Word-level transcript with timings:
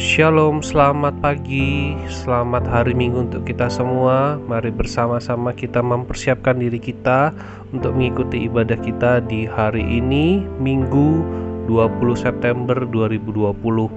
Shalom, 0.00 0.64
selamat 0.64 1.20
pagi, 1.20 1.92
selamat 2.08 2.64
hari 2.64 2.96
Minggu 2.96 3.28
untuk 3.28 3.44
kita 3.44 3.68
semua. 3.68 4.40
Mari 4.48 4.72
bersama-sama 4.72 5.52
kita 5.52 5.84
mempersiapkan 5.84 6.56
diri 6.56 6.80
kita 6.80 7.36
untuk 7.68 7.92
mengikuti 7.92 8.48
ibadah 8.48 8.80
kita 8.80 9.20
di 9.28 9.44
hari 9.44 9.84
ini, 9.84 10.40
Minggu 10.56 11.20
20 11.68 12.16
September 12.16 12.80
2020. 12.80 13.92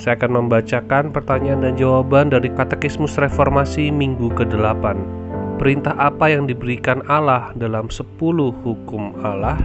Saya 0.00 0.16
akan 0.16 0.40
membacakan 0.40 1.12
pertanyaan 1.12 1.68
dan 1.68 1.76
jawaban 1.76 2.32
dari 2.32 2.48
Katekismus 2.48 3.20
Reformasi 3.20 3.92
Minggu 3.92 4.32
ke-8. 4.32 4.96
Perintah 5.60 6.00
apa 6.00 6.32
yang 6.32 6.48
diberikan 6.48 7.04
Allah 7.12 7.52
dalam 7.60 7.92
10 7.92 8.08
hukum 8.64 9.12
Allah? 9.20 9.60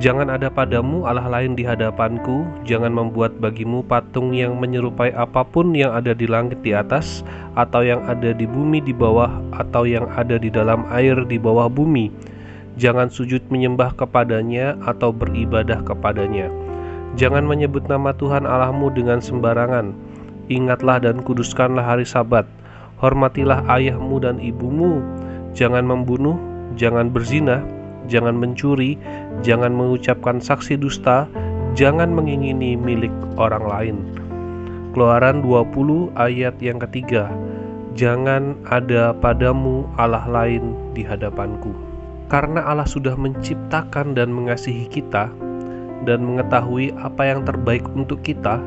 Jangan 0.00 0.32
ada 0.32 0.48
padamu 0.48 1.04
Allah 1.04 1.28
lain 1.28 1.52
di 1.52 1.68
hadapanku, 1.68 2.48
jangan 2.64 2.96
membuat 2.96 3.36
bagimu 3.36 3.84
patung 3.84 4.32
yang 4.32 4.56
menyerupai 4.56 5.12
apa 5.12 5.44
pun 5.44 5.76
yang 5.76 5.92
ada 5.92 6.16
di 6.16 6.24
langit 6.24 6.64
di 6.64 6.72
atas, 6.72 7.20
atau 7.60 7.84
yang 7.84 8.00
ada 8.08 8.32
di 8.32 8.48
bumi 8.48 8.80
di 8.80 8.96
bawah, 8.96 9.28
atau 9.52 9.84
yang 9.84 10.08
ada 10.16 10.40
di 10.40 10.48
dalam 10.48 10.88
air 10.88 11.20
di 11.28 11.36
bawah 11.36 11.68
bumi. 11.68 12.08
Jangan 12.80 13.12
sujud 13.12 13.44
menyembah 13.52 13.92
kepadanya 13.92 14.80
atau 14.88 15.12
beribadah 15.12 15.84
kepadanya. 15.84 16.48
Jangan 17.20 17.44
menyebut 17.44 17.84
nama 17.84 18.16
Tuhan 18.16 18.48
Allahmu 18.48 18.88
dengan 18.96 19.20
sembarangan. 19.20 19.92
Ingatlah 20.48 21.04
dan 21.04 21.20
kuduskanlah 21.20 21.84
hari 21.84 22.08
Sabat. 22.08 22.48
Hormatilah 22.96 23.68
ayahmu 23.68 24.24
dan 24.24 24.40
ibumu. 24.40 25.04
Jangan 25.52 25.84
membunuh, 25.84 26.40
jangan 26.80 27.12
berzina, 27.12 27.60
jangan 28.10 28.34
mencuri, 28.38 28.98
jangan 29.46 29.74
mengucapkan 29.74 30.38
saksi 30.42 30.78
dusta, 30.78 31.26
jangan 31.78 32.12
mengingini 32.12 32.74
milik 32.74 33.12
orang 33.38 33.64
lain. 33.66 33.96
Keluaran 34.92 35.40
20 35.40 36.12
ayat 36.20 36.56
yang 36.60 36.76
ketiga. 36.76 37.32
Jangan 37.92 38.56
ada 38.72 39.12
padamu 39.12 39.84
Allah 40.00 40.24
lain 40.28 40.76
di 40.96 41.04
hadapanku. 41.04 41.72
Karena 42.32 42.64
Allah 42.64 42.88
sudah 42.88 43.12
menciptakan 43.12 44.16
dan 44.16 44.32
mengasihi 44.32 44.88
kita 44.88 45.28
dan 46.08 46.24
mengetahui 46.24 46.92
apa 46.96 47.22
yang 47.28 47.40
terbaik 47.44 47.84
untuk 47.92 48.20
kita, 48.24 48.60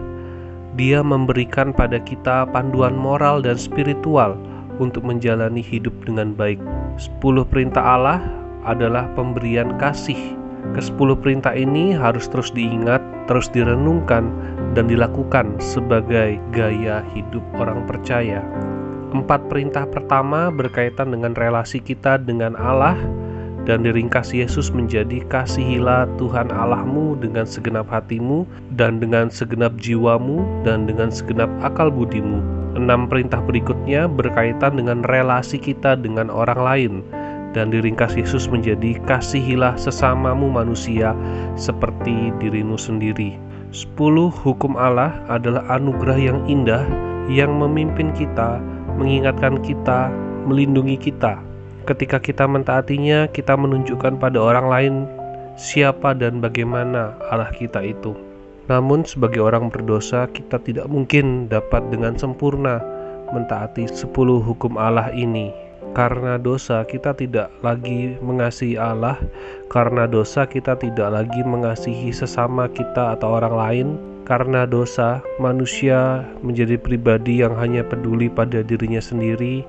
Dia 0.75 0.99
memberikan 0.99 1.71
pada 1.71 2.03
kita 2.03 2.51
panduan 2.51 2.99
moral 2.99 3.39
dan 3.39 3.55
spiritual 3.55 4.35
untuk 4.75 5.07
menjalani 5.07 5.63
hidup 5.63 5.95
dengan 6.03 6.35
baik. 6.35 6.59
10 6.99 7.47
perintah 7.47 7.79
Allah 7.79 8.19
adalah 8.66 9.08
pemberian 9.13 9.77
kasih. 9.77 10.35
Kesepuluh 10.73 11.16
perintah 11.16 11.53
ini 11.53 11.94
harus 11.94 12.25
terus 12.25 12.49
diingat, 12.49 12.99
terus 13.30 13.47
direnungkan, 13.53 14.33
dan 14.73 14.89
dilakukan 14.89 15.55
sebagai 15.61 16.41
gaya 16.52 17.05
hidup 17.13 17.45
orang 17.55 17.85
percaya. 17.85 18.41
Empat 19.16 19.47
perintah 19.47 19.88
pertama 19.88 20.52
berkaitan 20.52 21.13
dengan 21.13 21.38
relasi 21.38 21.80
kita 21.80 22.19
dengan 22.19 22.57
Allah 22.59 22.97
dan 23.66 23.81
diringkas 23.81 24.35
Yesus 24.35 24.69
menjadi 24.69 25.25
kasihilah 25.25 26.05
Tuhan 26.22 26.53
Allahmu 26.53 27.17
dengan 27.17 27.47
segenap 27.47 27.89
hatimu 27.89 28.45
dan 28.77 29.02
dengan 29.02 29.31
segenap 29.33 29.73
jiwamu 29.81 30.45
dan 30.67 30.85
dengan 30.85 31.09
segenap 31.09 31.50
akal 31.66 31.89
budimu. 31.89 32.44
Enam 32.75 33.07
perintah 33.07 33.39
berikutnya 33.39 34.05
berkaitan 34.05 34.75
dengan 34.75 35.02
relasi 35.07 35.57
kita 35.57 35.95
dengan 35.95 36.27
orang 36.27 36.59
lain 36.59 36.94
dan 37.55 37.71
diringkas 37.71 38.19
Yesus 38.19 38.51
menjadi 38.51 38.99
kasihilah 39.07 39.79
sesamamu 39.79 40.51
manusia 40.51 41.15
seperti 41.55 42.35
dirimu 42.43 42.75
sendiri. 42.75 43.39
Sepuluh 43.71 44.29
hukum 44.29 44.75
Allah 44.75 45.15
adalah 45.31 45.63
anugerah 45.71 46.19
yang 46.19 46.39
indah 46.45 46.83
yang 47.31 47.55
memimpin 47.55 48.11
kita, 48.11 48.59
mengingatkan 48.99 49.57
kita, 49.63 50.11
melindungi 50.45 50.99
kita. 50.99 51.39
Ketika 51.88 52.19
kita 52.19 52.44
mentaatinya, 52.45 53.31
kita 53.31 53.55
menunjukkan 53.55 54.19
pada 54.19 54.38
orang 54.38 54.67
lain 54.67 54.94
siapa 55.55 56.11
dan 56.11 56.44
bagaimana 56.44 57.15
Allah 57.31 57.49
kita 57.55 57.79
itu. 57.81 58.13
Namun 58.67 59.05
sebagai 59.05 59.45
orang 59.45 59.69
berdosa, 59.69 60.25
kita 60.33 60.59
tidak 60.59 60.89
mungkin 60.89 61.47
dapat 61.47 61.85
dengan 61.94 62.17
sempurna 62.17 62.81
mentaati 63.29 63.89
sepuluh 63.89 64.41
hukum 64.41 64.77
Allah 64.77 65.13
ini 65.13 65.64
karena 65.95 66.35
dosa 66.35 66.83
kita 66.83 67.16
tidak 67.16 67.47
lagi 67.63 68.19
mengasihi 68.19 68.75
Allah, 68.75 69.16
karena 69.72 70.03
dosa 70.06 70.44
kita 70.44 70.75
tidak 70.75 71.07
lagi 71.07 71.41
mengasihi 71.41 72.11
sesama 72.11 72.67
kita 72.67 73.16
atau 73.16 73.39
orang 73.39 73.56
lain, 73.56 73.88
karena 74.28 74.67
dosa 74.67 75.23
manusia 75.39 76.28
menjadi 76.44 76.75
pribadi 76.75 77.39
yang 77.39 77.56
hanya 77.56 77.81
peduli 77.88 78.28
pada 78.28 78.59
dirinya 78.59 79.00
sendiri, 79.00 79.63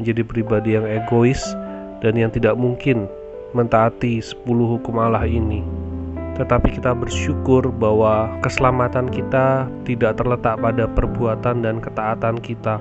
menjadi 0.00 0.24
pribadi 0.24 0.80
yang 0.80 0.88
egois 0.88 1.44
dan 2.00 2.16
yang 2.16 2.32
tidak 2.32 2.56
mungkin 2.56 3.04
mentaati 3.52 4.24
10 4.24 4.48
hukum 4.48 4.96
Allah 4.96 5.28
ini. 5.28 5.60
Tetapi 6.40 6.76
kita 6.80 6.92
bersyukur 6.92 7.68
bahwa 7.68 8.28
keselamatan 8.44 9.08
kita 9.08 9.68
tidak 9.88 10.20
terletak 10.20 10.60
pada 10.60 10.84
perbuatan 10.84 11.64
dan 11.64 11.80
ketaatan 11.80 12.36
kita, 12.44 12.76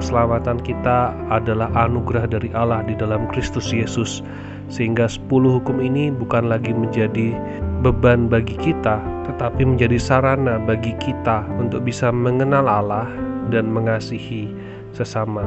keselamatan 0.00 0.56
kita 0.64 1.12
adalah 1.28 1.68
anugerah 1.76 2.24
dari 2.24 2.48
Allah 2.56 2.80
di 2.88 2.96
dalam 2.96 3.28
Kristus 3.28 3.68
Yesus 3.68 4.24
sehingga 4.72 5.04
10 5.04 5.28
hukum 5.28 5.76
ini 5.84 6.08
bukan 6.08 6.48
lagi 6.48 6.72
menjadi 6.72 7.36
beban 7.84 8.32
bagi 8.32 8.56
kita 8.56 8.96
tetapi 9.28 9.62
menjadi 9.62 10.00
sarana 10.00 10.56
bagi 10.56 10.96
kita 10.98 11.44
untuk 11.60 11.84
bisa 11.84 12.08
mengenal 12.08 12.64
Allah 12.64 13.06
dan 13.52 13.68
mengasihi 13.68 14.48
sesama. 14.96 15.44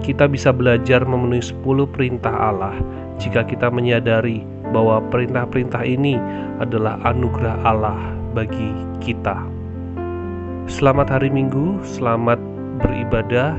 Kita 0.00 0.30
bisa 0.30 0.54
belajar 0.54 1.04
memenuhi 1.04 1.42
10 1.42 1.84
perintah 1.90 2.32
Allah 2.32 2.78
jika 3.20 3.44
kita 3.44 3.68
menyadari 3.68 4.46
bahwa 4.70 5.02
perintah-perintah 5.10 5.82
ini 5.84 6.16
adalah 6.62 6.96
anugerah 7.04 7.58
Allah 7.66 7.98
bagi 8.32 8.72
kita. 9.02 9.36
Selamat 10.70 11.10
hari 11.10 11.28
Minggu, 11.28 11.82
selamat 11.82 12.38
beribadah 12.80 13.58